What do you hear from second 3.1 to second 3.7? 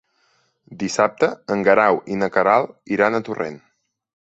a Torrent.